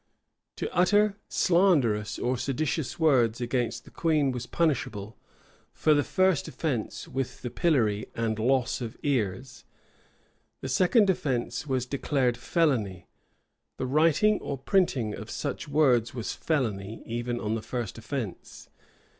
[0.57, 5.15] []To utter slanderous or seditious words against the queen was punishable,
[5.73, 9.63] for the first offence, with the pillory and loss of ears;
[10.59, 13.09] the second offence was declared felony;
[13.77, 18.71] the writing or printing of such words was felony, even on the first offence.